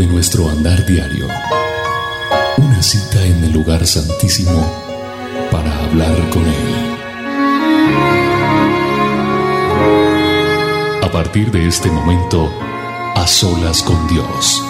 [0.00, 1.28] de nuestro andar diario.
[2.56, 4.64] Una cita en el lugar santísimo
[5.50, 6.96] para hablar con Él.
[11.02, 12.50] A partir de este momento,
[13.14, 14.64] a solas con Dios.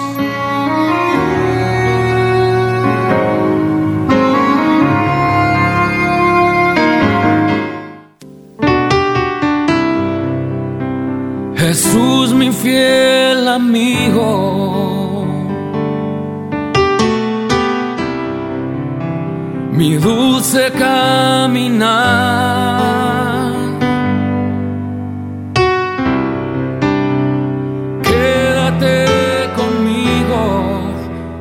[11.57, 15.10] Jesús mi fiel amigo,
[19.81, 21.81] mi dulce caminar.
[28.03, 29.07] Quédate
[29.57, 30.43] conmigo,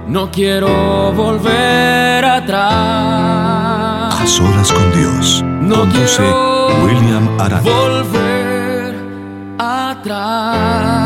[0.07, 4.21] no quiero volver atrás.
[4.21, 5.43] A solas con Dios.
[5.43, 7.61] No Conduce quiero William Arana.
[7.61, 8.95] volver
[9.57, 10.99] atrás.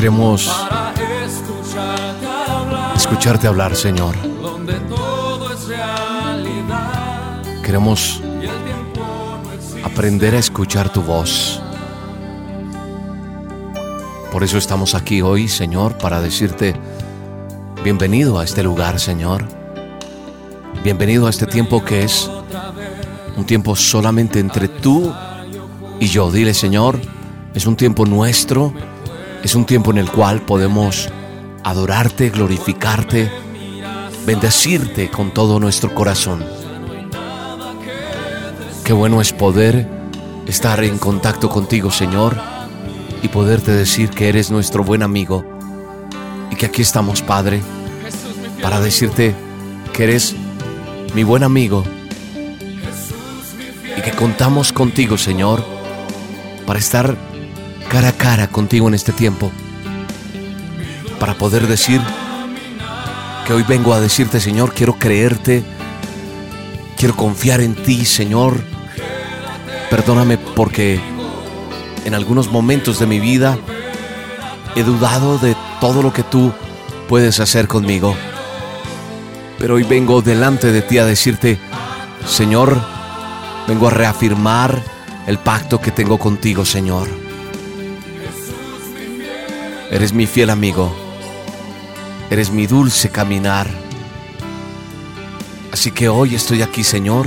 [0.00, 0.50] Queremos
[2.96, 4.14] escucharte hablar, Señor.
[7.62, 8.22] Queremos
[9.84, 11.60] aprender a escuchar tu voz.
[14.32, 16.74] Por eso estamos aquí hoy, Señor, para decirte,
[17.84, 19.44] bienvenido a este lugar, Señor.
[20.82, 22.30] Bienvenido a este tiempo que es
[23.36, 25.12] un tiempo solamente entre tú
[26.00, 26.32] y yo.
[26.32, 26.98] Dile, Señor,
[27.52, 28.72] es un tiempo nuestro,
[29.42, 31.08] es un tiempo en el cual podemos
[31.64, 33.30] adorarte, glorificarte,
[34.26, 36.44] bendecirte con todo nuestro corazón.
[38.84, 39.88] Qué bueno es poder
[40.46, 42.36] estar en contacto contigo, Señor,
[43.22, 45.44] y poderte decir que eres nuestro buen amigo
[46.50, 47.62] y que aquí estamos, Padre,
[48.60, 49.34] para decirte
[49.92, 50.34] que eres
[51.14, 51.84] mi buen amigo
[53.96, 55.64] y que contamos contigo, Señor,
[56.66, 57.16] para estar
[57.90, 59.50] cara a cara contigo en este tiempo,
[61.18, 62.00] para poder decir
[63.44, 65.64] que hoy vengo a decirte, Señor, quiero creerte,
[66.96, 68.62] quiero confiar en ti, Señor.
[69.90, 71.00] Perdóname porque
[72.04, 73.58] en algunos momentos de mi vida
[74.76, 76.52] he dudado de todo lo que tú
[77.08, 78.14] puedes hacer conmigo.
[79.58, 81.58] Pero hoy vengo delante de ti a decirte,
[82.24, 82.80] Señor,
[83.66, 84.80] vengo a reafirmar
[85.26, 87.19] el pacto que tengo contigo, Señor.
[89.90, 90.88] Eres mi fiel amigo.
[92.30, 93.66] Eres mi dulce caminar.
[95.72, 97.26] Así que hoy estoy aquí, Señor,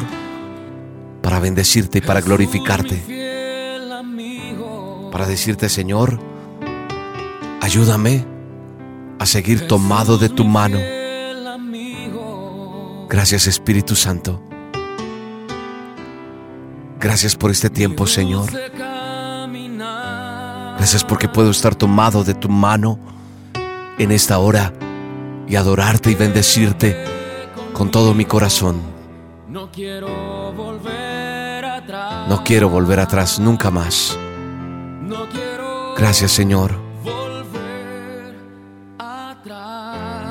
[1.22, 3.04] para bendecirte y para glorificarte.
[5.12, 6.20] Para decirte, Señor,
[7.62, 8.26] ayúdame
[9.20, 10.80] a seguir tomado de tu mano.
[13.10, 14.42] Gracias, Espíritu Santo.
[16.98, 18.50] Gracias por este tiempo, Señor.
[20.84, 23.00] Gracias porque puedo estar tomado de tu mano
[23.98, 24.74] en esta hora
[25.48, 27.06] y adorarte y bendecirte
[27.72, 28.82] con todo mi corazón.
[29.48, 32.28] No quiero volver atrás.
[32.28, 34.20] No quiero volver atrás nunca más.
[35.96, 36.78] Gracias, Señor.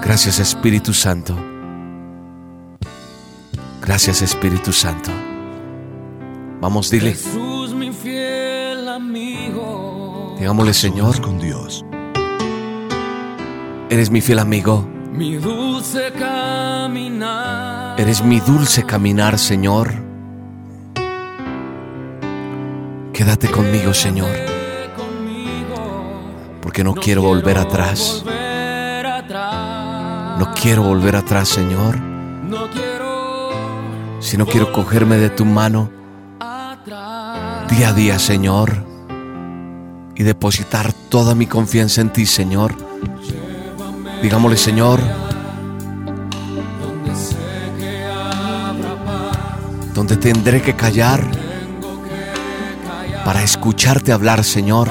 [0.03, 1.35] Gracias, Espíritu Santo.
[3.81, 5.11] Gracias, Espíritu Santo.
[6.61, 7.17] Vamos, dile,
[10.43, 11.85] digámosle, Señor, con Dios.
[13.89, 14.85] eres mi fiel amigo.
[15.13, 18.01] mi dulce caminar.
[18.01, 19.93] Eres mi dulce caminar, Señor.
[23.13, 24.31] Quédate conmigo, Señor,
[24.97, 25.77] conmigo.
[26.61, 28.25] porque no quiero volver atrás.
[30.39, 32.69] No quiero volver atrás, Señor, No
[34.47, 35.89] quiero cogerme de tu mano
[37.69, 38.92] día a día, Señor,
[40.15, 42.75] y depositar toda mi confianza en ti, Señor.
[44.23, 45.01] Digámosle, Señor,
[49.95, 51.23] donde tendré que callar
[53.25, 54.91] para escucharte hablar, Señor.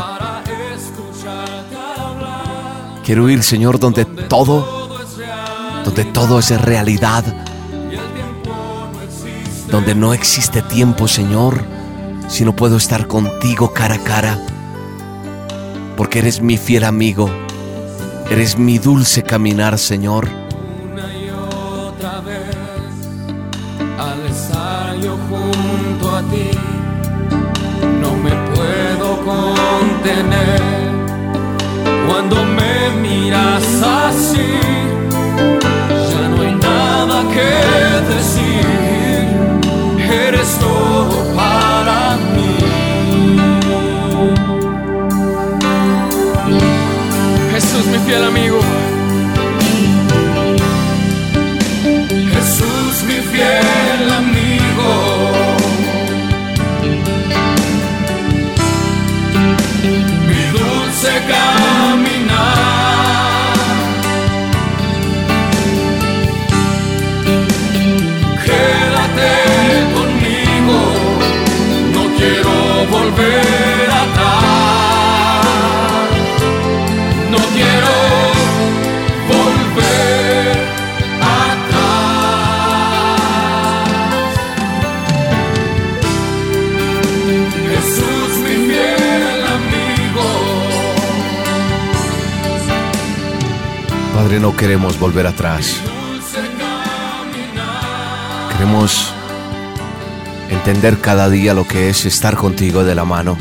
[3.04, 4.90] Quiero ir, Señor, donde todo,
[5.84, 7.24] donde todo es realidad,
[9.70, 11.64] donde no existe tiempo, Señor,
[12.28, 14.40] sino puedo estar contigo cara a cara,
[15.98, 17.30] porque eres mi fiel amigo,
[18.30, 20.28] eres mi dulce caminar, Señor.
[20.92, 22.56] Una y otra vez
[23.98, 26.50] al estar yo junto a ti
[28.02, 30.62] no me puedo contener
[32.08, 34.71] cuando me miras Jesús,
[48.06, 48.81] fiel amigo.
[94.42, 95.76] No queremos volver atrás.
[98.52, 99.14] Queremos
[100.50, 103.38] entender cada día lo que es estar contigo de la mano.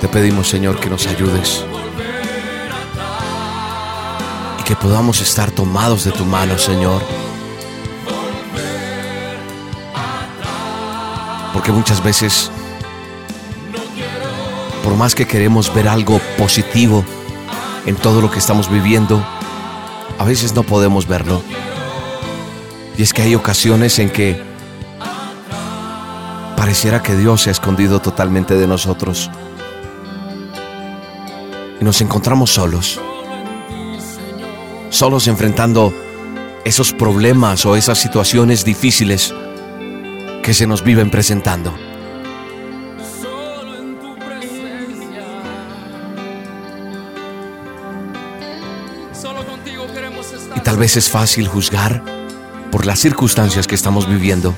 [0.00, 1.64] Te pedimos, Señor, que nos ayudes.
[4.60, 7.02] Y que podamos estar tomados de tu mano, Señor.
[11.52, 12.48] Porque muchas veces,
[14.84, 17.04] por más que queremos ver algo positivo
[17.86, 19.24] en todo lo que estamos viviendo,
[20.18, 21.42] a veces no podemos verlo.
[22.96, 24.40] Y es que hay ocasiones en que
[26.56, 29.30] pareciera que Dios se ha escondido totalmente de nosotros.
[31.80, 33.00] Y nos encontramos solos.
[34.90, 35.92] Solos enfrentando
[36.64, 39.34] esos problemas o esas situaciones difíciles
[40.42, 41.74] que se nos viven presentando.
[50.74, 52.02] Tal vez es fácil juzgar
[52.72, 54.52] por las circunstancias que estamos viviendo.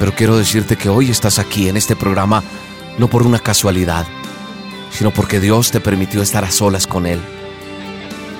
[0.00, 2.42] Pero quiero decirte que hoy estás aquí en este programa
[2.98, 4.04] no por una casualidad,
[4.90, 7.20] sino porque Dios te permitió estar a solas con Él.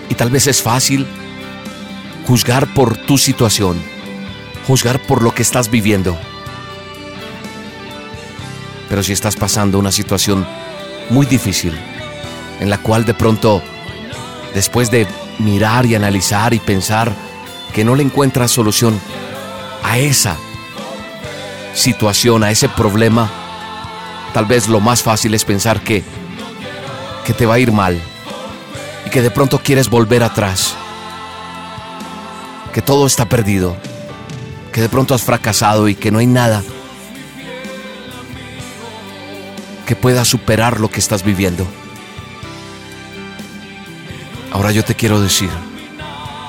[0.09, 1.07] Y tal vez es fácil
[2.27, 3.81] juzgar por tu situación,
[4.67, 6.19] juzgar por lo que estás viviendo.
[8.89, 10.45] Pero si estás pasando una situación
[11.11, 11.79] muy difícil,
[12.59, 13.63] en la cual de pronto,
[14.53, 15.07] después de
[15.41, 17.13] mirar y analizar y pensar
[17.75, 19.01] que no le encuentras solución
[19.83, 20.37] a esa
[21.75, 23.31] situación, a ese problema,
[24.35, 26.03] tal vez lo más fácil es pensar que,
[27.25, 28.01] que te va a ir mal
[29.07, 30.75] y que de pronto quieres volver atrás,
[32.73, 33.77] que todo está perdido,
[34.73, 36.63] que de pronto has fracasado y que no hay nada
[39.87, 41.67] que pueda superar lo que estás viviendo.
[44.53, 45.51] Ahora yo te quiero decir,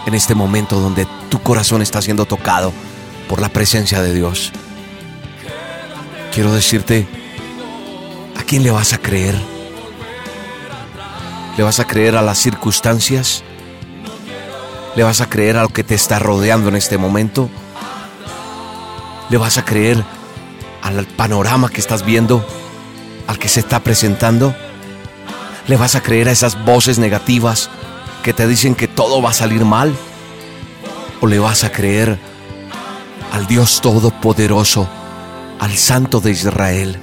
[0.07, 2.73] en este momento donde tu corazón está siendo tocado
[3.29, 4.51] por la presencia de Dios,
[6.33, 7.07] quiero decirte,
[8.39, 9.35] ¿a quién le vas a creer?
[11.57, 13.43] ¿Le vas a creer a las circunstancias?
[14.95, 17.49] ¿Le vas a creer a lo que te está rodeando en este momento?
[19.29, 20.03] ¿Le vas a creer
[20.81, 22.43] al panorama que estás viendo,
[23.27, 24.55] al que se está presentando?
[25.67, 27.69] ¿Le vas a creer a esas voces negativas
[28.23, 29.95] que te dicen que todo va a salir mal?
[31.21, 32.17] ¿O le vas a creer
[33.31, 34.87] al Dios Todopoderoso,
[35.59, 36.97] al Santo de Israel?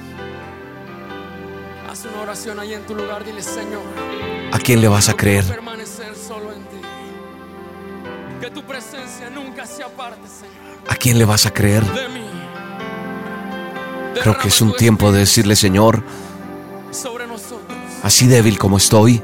[1.89, 3.23] Haz una oración ahí en tu lugar.
[3.23, 3.81] Dile, Señor.
[4.51, 5.45] ¿A quién le vas a creer?
[5.45, 6.81] Permanecer solo en ti.
[8.41, 11.83] Que tu presencia nunca se aparte, Señor, ¿A quién le vas a creer?
[11.85, 12.25] de mí.
[14.21, 16.03] Creo que es un tiempo de decirle, Señor,
[16.91, 17.77] espíritu sobre nosotros.
[18.03, 19.21] así débil como estoy,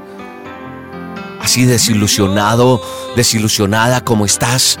[1.46, 2.82] así desilusionado,
[3.14, 4.80] desilusionada como estás,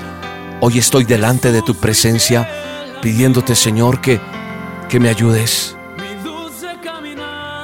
[0.60, 2.50] hoy estoy delante de tu presencia
[3.00, 4.20] pidiéndote, Señor, que,
[4.88, 5.76] que me ayudes,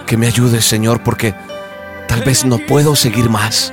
[0.06, 1.34] que me ayudes, Señor, porque
[2.06, 3.72] tal vez no puedo seguir más.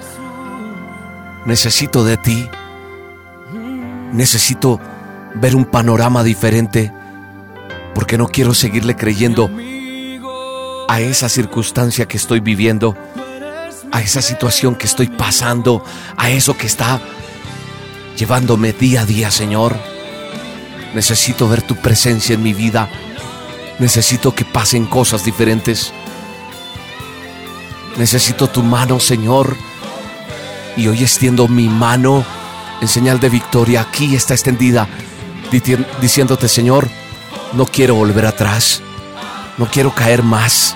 [1.46, 2.50] Necesito de ti,
[4.12, 4.80] necesito
[5.36, 6.92] ver un panorama diferente,
[7.94, 9.52] porque no quiero seguirle creyendo
[10.88, 12.98] a esa circunstancia que estoy viviendo,
[13.92, 15.84] a esa situación que estoy pasando,
[16.18, 17.02] a eso que está
[18.16, 19.78] llevándome día a día, Señor.
[20.94, 22.90] Necesito ver tu presencia en mi vida.
[23.80, 25.94] Necesito que pasen cosas diferentes.
[27.98, 29.56] Necesito tu mano, Señor.
[30.76, 32.26] Y hoy extiendo mi mano
[32.82, 33.82] en señal de victoria.
[33.82, 34.88] Aquí está extendida,
[36.02, 36.90] diciéndote, Señor,
[37.54, 38.82] no quiero volver atrás.
[39.58, 40.76] No quiero caer más.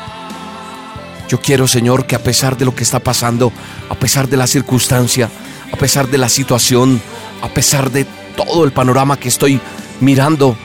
[1.33, 3.51] Yo quiero, Señor, que a pesar de lo que está pasando,
[3.89, 5.31] a pesar de la circunstancia,
[5.71, 7.01] a pesar de la situación,
[7.41, 8.05] a pesar de
[8.37, 9.59] todo el panorama que estoy
[9.99, 10.55] mirando,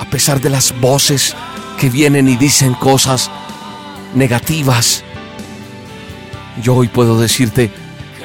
[0.00, 1.36] a pesar de las voces
[1.78, 3.30] que vienen y dicen cosas
[4.16, 5.04] negativas,
[6.60, 7.70] Yo hoy puedo decirte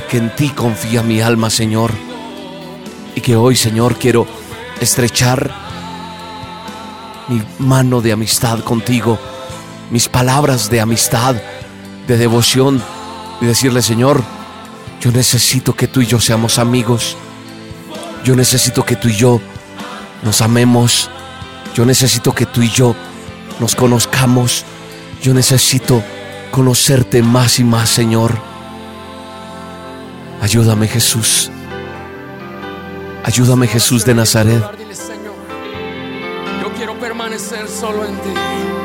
[0.10, 1.92] que en ti confía mi alma, Señor.
[3.14, 4.26] Y que hoy, Señor, quiero
[4.82, 5.54] estrechar
[7.28, 9.20] mi mano de amistad contigo,
[9.92, 11.36] mis palabras de amistad,
[12.08, 12.82] de devoción,
[13.42, 14.24] y decirle, Señor,
[15.02, 17.18] yo necesito que tú y yo seamos amigos.
[18.24, 19.40] Yo necesito que tú y yo
[20.24, 21.10] nos amemos.
[21.76, 22.96] Yo necesito que tú y yo
[23.60, 24.66] nos conozcamos.
[25.22, 26.02] Yo necesito
[26.52, 28.38] conocerte más y más, Señor.
[30.42, 31.52] Ayúdame, Jesús.
[33.24, 34.64] Ayúdame, Jesús de Nazaret.
[36.62, 38.85] Yo quiero permanecer solo en ti.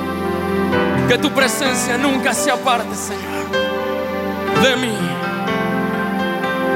[1.10, 3.50] Que tu presencia nunca se aparte, Señor,
[4.62, 4.96] de mí.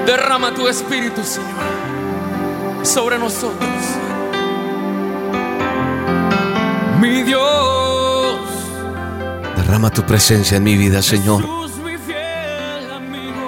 [0.07, 3.71] Derrama tu espíritu, Señor, sobre nosotros.
[7.01, 8.41] Mi Dios,
[9.57, 11.47] Derrama tu presencia en mi vida, Señor.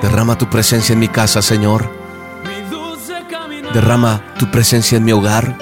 [0.00, 1.90] Derrama tu presencia en mi casa, Señor.
[3.74, 5.58] Derrama tu presencia en mi hogar.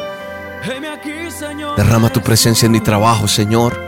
[1.78, 3.84] Derrama tu presencia en mi trabajo, Señor.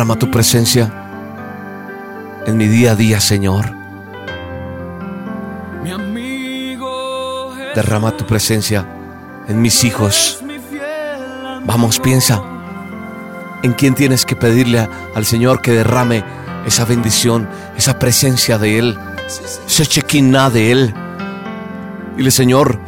[0.00, 0.90] Derrama tu presencia
[2.46, 3.70] en mi día a día, Señor.
[7.74, 8.86] Derrama tu presencia
[9.46, 10.42] en mis hijos.
[11.66, 12.42] Vamos, piensa
[13.62, 16.24] en quién tienes que pedirle al Señor que derrame
[16.64, 18.98] esa bendición, esa presencia de Él,
[19.66, 20.94] ese chequiná de Él.
[22.16, 22.78] Dile, Señor,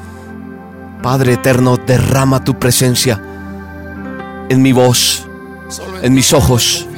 [1.02, 3.22] Padre eterno, derrama tu presencia
[4.48, 5.28] en mi voz,
[6.00, 6.88] en mis ojos.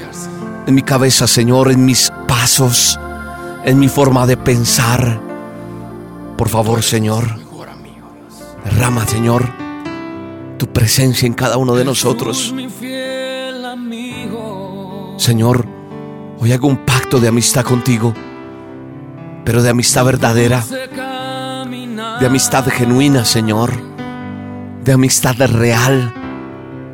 [0.66, 2.98] En mi cabeza, Señor, en mis pasos,
[3.64, 5.20] en mi forma de pensar.
[6.36, 7.38] Por favor, Señor,
[8.64, 9.48] derrama, Señor,
[10.58, 12.54] tu presencia en cada uno de nosotros.
[15.16, 15.66] Señor,
[16.40, 18.14] hoy hago un pacto de amistad contigo,
[19.44, 20.64] pero de amistad verdadera,
[22.20, 23.72] de amistad genuina, Señor,
[24.82, 26.12] de amistad real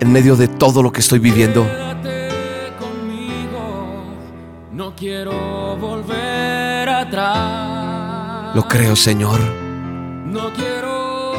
[0.00, 1.89] en medio de todo lo que estoy viviendo.
[5.00, 8.54] Quiero volver atrás.
[8.54, 9.40] Lo creo, Señor,
[10.26, 11.32] No quiero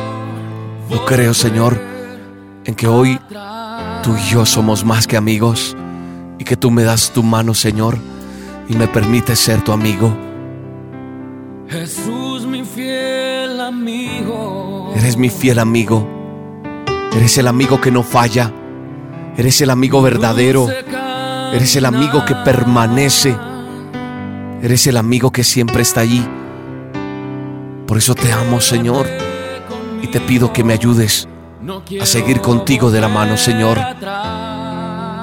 [0.90, 1.80] lo creo, Señor,
[2.66, 3.18] en que hoy
[4.04, 5.78] tú y yo somos más que amigos
[6.38, 7.98] y que tú me das tu mano, Señor,
[8.68, 10.14] y me permites ser tu amigo.
[11.70, 14.92] Jesús, mi fiel amigo.
[14.98, 16.06] Eres mi fiel amigo,
[17.14, 18.52] eres el amigo que no falla,
[19.38, 20.68] eres el amigo verdadero.
[21.54, 23.36] Eres el amigo que permanece.
[24.62, 26.24] Eres el amigo que siempre está allí.
[27.88, 29.08] Por eso te amo, Señor.
[30.02, 31.28] Y te pido que me ayudes
[32.00, 33.80] a seguir contigo de la mano, Señor.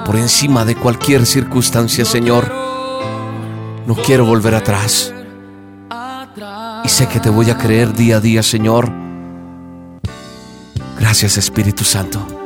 [0.05, 2.51] Por encima de cualquier circunstancia, Señor.
[3.87, 4.55] No quiero volver.
[4.55, 5.13] Atrás.
[6.83, 8.91] Y sé que te voy a creer día a día, Señor.
[10.99, 12.38] Gracias, Espíritu Santo.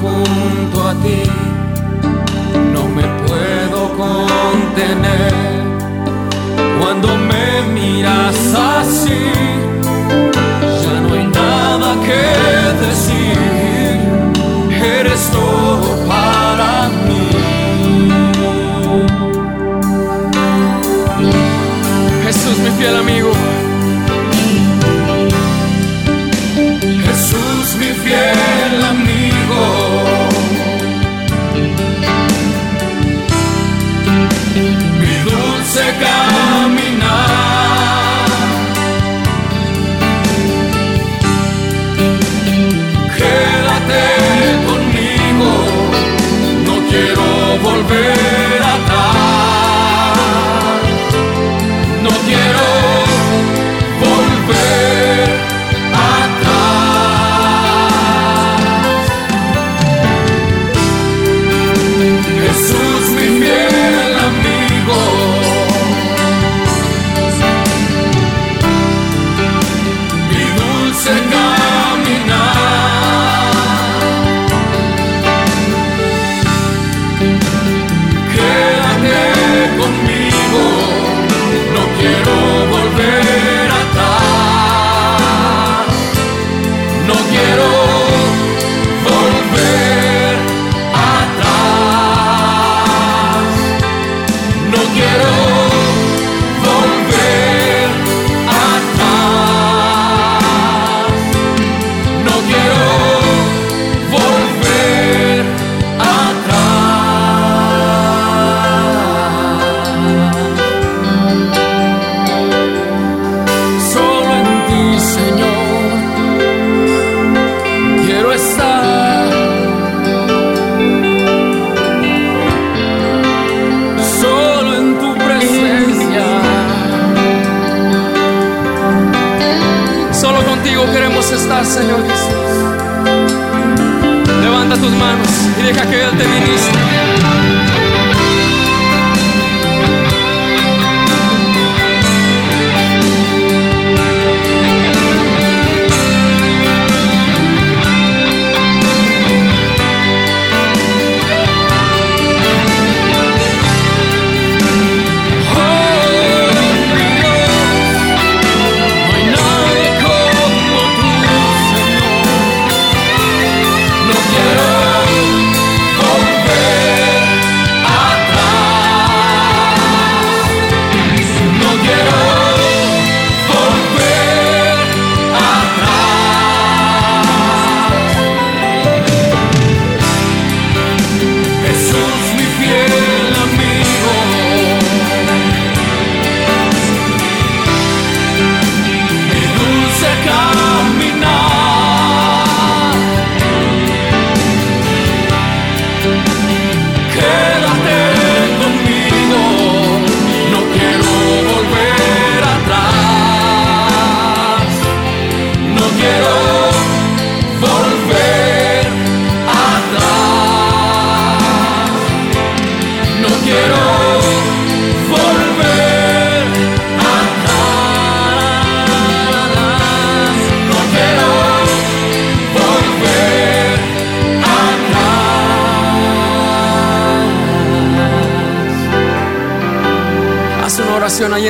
[0.00, 1.22] Junto a ti
[2.72, 5.49] no me puedo contener
[22.80, 23.49] fiel amigo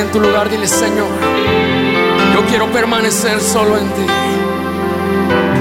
[0.01, 1.09] en tu lugar, dile Señor,
[2.33, 4.05] yo quiero permanecer solo en ti.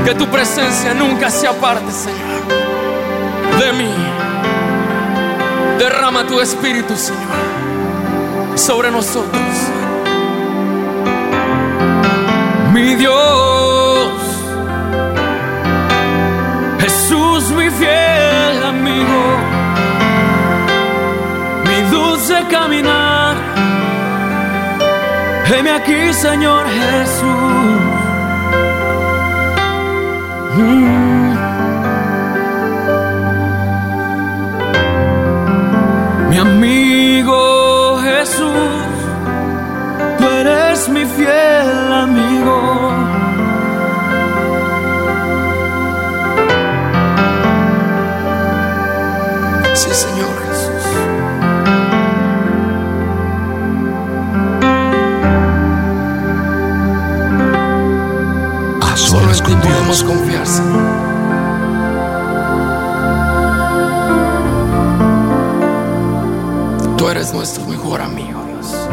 [0.05, 2.43] Que tu presencia nunca se aparte, Señor,
[3.61, 3.93] de mí.
[5.79, 9.43] Derrama tu espíritu, Señor, sobre nosotros.
[12.73, 14.13] Mi Dios,
[16.81, 19.23] Jesús, mi fiel amigo,
[21.67, 23.10] mi dulce caminar.
[25.53, 27.81] Heme aquí, Señor Jesús.
[30.57, 31.35] Mm.
[36.31, 38.87] Mi amigo Jesús,
[40.19, 43.00] tú eres mi fiel amigo.
[59.51, 60.47] Ti podemos confiar.
[66.97, 68.89] Tú eres nuestro mejor amigo, Dios.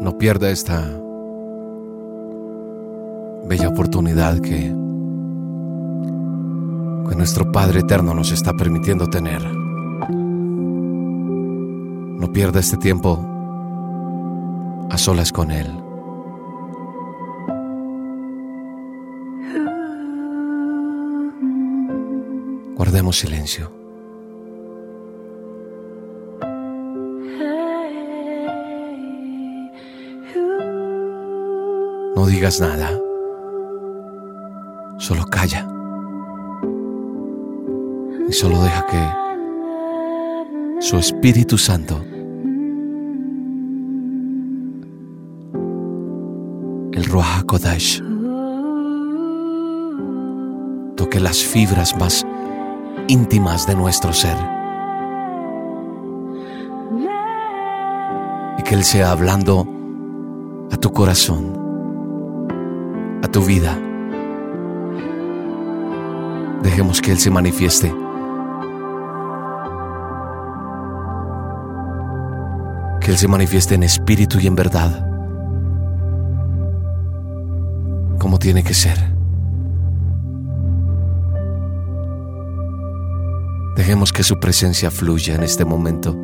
[0.00, 1.03] No pierda esta
[3.54, 4.74] bella oportunidad que,
[7.08, 9.44] que nuestro Padre Eterno nos está permitiendo tener.
[12.18, 13.24] No pierda este tiempo
[14.90, 15.70] a solas con Él.
[22.74, 23.70] Guardemos silencio.
[32.16, 32.90] No digas nada.
[35.06, 35.68] Solo calla.
[38.26, 42.02] Y solo deja que su Espíritu Santo,
[46.92, 48.02] el Ruach HaKodesh,
[50.96, 52.26] toque las fibras más
[53.06, 54.38] íntimas de nuestro ser.
[58.58, 59.68] Y que Él sea hablando
[60.72, 61.52] a tu corazón,
[63.22, 63.83] a tu vida.
[66.64, 67.94] Dejemos que Él se manifieste.
[73.00, 75.06] Que Él se manifieste en espíritu y en verdad.
[78.18, 78.98] Como tiene que ser.
[83.76, 86.16] Dejemos que su presencia fluya en este momento.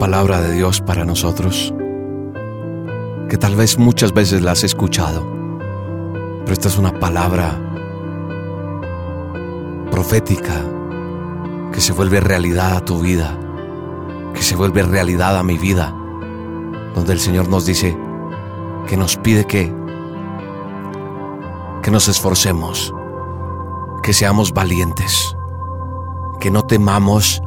[0.00, 1.74] Palabra de Dios para nosotros
[3.28, 5.26] que tal vez muchas veces la has escuchado,
[6.40, 7.60] pero esta es una palabra
[9.90, 10.54] profética
[11.70, 13.38] que se vuelve realidad a tu vida,
[14.32, 15.94] que se vuelve realidad a mi vida,
[16.94, 17.94] donde el Señor nos dice
[18.86, 19.70] que nos pide que
[21.82, 22.94] que nos esforcemos,
[24.02, 25.36] que seamos valientes,
[26.40, 27.42] que no temamos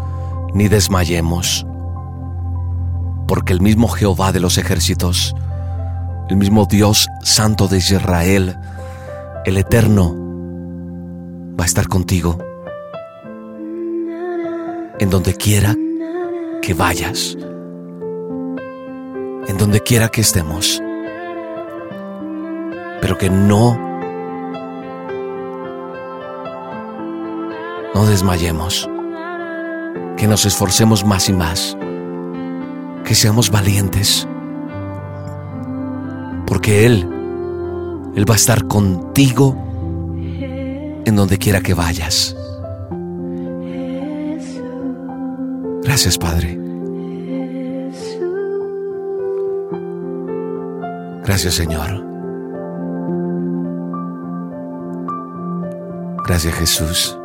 [0.53, 1.65] ni desmayemos
[3.33, 5.33] porque el mismo Jehová de los ejércitos,
[6.29, 8.55] el mismo Dios santo de Israel,
[9.43, 10.15] el eterno,
[11.59, 12.37] va a estar contigo
[14.99, 15.75] en donde quiera
[16.61, 17.35] que vayas,
[19.47, 20.79] en donde quiera que estemos,
[23.01, 23.79] pero que no,
[27.95, 28.87] no desmayemos,
[30.17, 31.75] que nos esforcemos más y más
[33.03, 34.27] que seamos valientes,
[36.47, 37.07] porque Él,
[38.15, 39.55] Él va a estar contigo
[41.05, 42.35] en donde quiera que vayas.
[45.83, 46.57] Gracias, Padre.
[51.23, 52.03] Gracias, Señor.
[56.25, 57.17] Gracias, Jesús.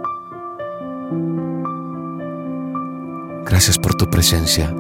[3.45, 4.75] Gracias por tu presencia.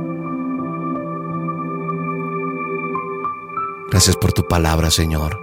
[3.90, 5.38] Gracias por tu palabra, Señor.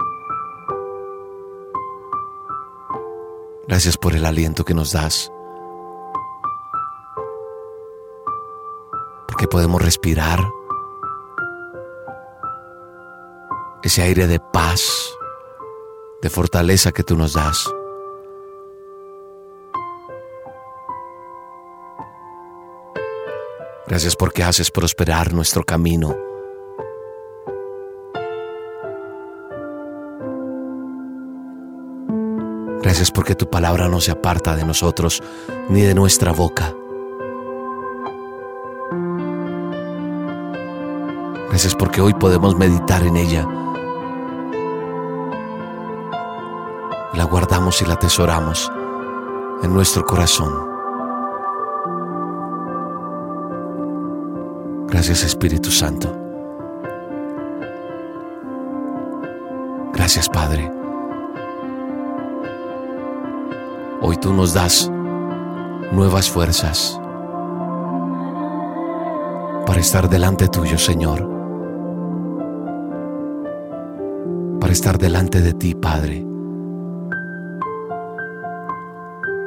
[3.66, 5.32] Gracias por el aliento que nos das.
[9.26, 10.38] Porque podemos respirar
[13.82, 15.12] ese aire de paz,
[16.22, 17.68] de fortaleza que tú nos das.
[23.88, 26.16] Gracias porque haces prosperar nuestro camino.
[32.86, 35.20] Gracias porque tu palabra no se aparta de nosotros
[35.68, 36.72] ni de nuestra boca.
[41.48, 43.44] Gracias porque hoy podemos meditar en ella.
[47.14, 48.70] La guardamos y la atesoramos
[49.64, 50.52] en nuestro corazón.
[54.86, 56.16] Gracias Espíritu Santo.
[59.92, 60.75] Gracias Padre.
[64.08, 64.88] Hoy tú nos das
[65.90, 67.00] nuevas fuerzas.
[69.66, 71.28] para estar delante tuyo, Señor.
[74.60, 76.24] Para estar delante de ti, Padre.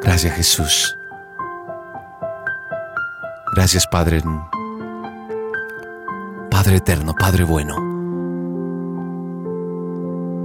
[0.01, 0.97] Gracias, Jesús.
[3.55, 4.21] Gracias, Padre.
[6.51, 7.75] Padre eterno, Padre bueno.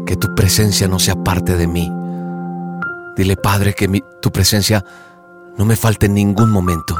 [0.06, 2.03] Que tu presencia no sea parte de mí.
[3.16, 4.84] Dile, Padre, que mi- tu presencia
[5.56, 6.96] no me falte en ningún momento.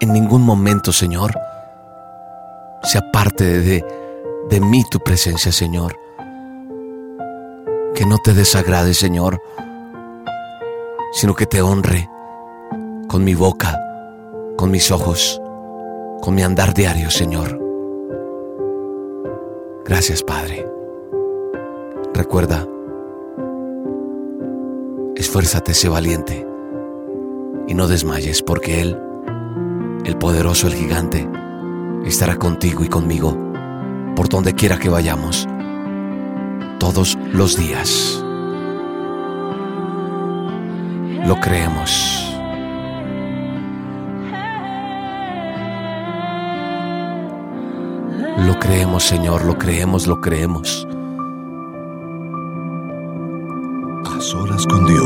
[0.00, 1.32] En ningún momento, Señor,
[2.82, 3.84] sea parte de,
[4.50, 5.96] de mí tu presencia, Señor.
[7.94, 9.40] Que no te desagrade, Señor,
[11.12, 12.10] sino que te honre
[13.08, 13.74] con mi boca,
[14.58, 15.40] con mis ojos,
[16.20, 17.58] con mi andar diario, Señor.
[19.86, 20.66] Gracias, Padre.
[22.12, 22.66] Recuerda,
[25.16, 26.46] esfuérzate, sé valiente
[27.66, 28.96] y no desmayes, porque Él,
[30.04, 31.28] el poderoso, el gigante,
[32.04, 33.46] estará contigo y conmigo
[34.16, 35.46] por donde quiera que vayamos,
[36.78, 38.22] todos los días.
[41.26, 42.22] Lo creemos.
[48.46, 50.86] Lo creemos, Señor, lo creemos, lo creemos.
[54.04, 55.05] A solas con Dios.